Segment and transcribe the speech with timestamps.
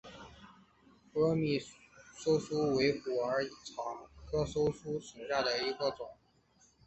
[1.13, 1.59] 波密
[2.23, 6.09] 溲疏为虎耳草科溲疏属下的一个种。